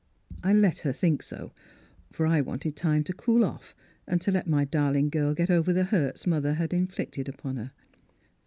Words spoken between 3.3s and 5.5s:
off and to let my darling girl